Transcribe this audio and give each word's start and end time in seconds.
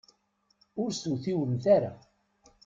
Ur 0.81 0.89
stewtiwemt 0.91 1.65
ara. 1.75 1.91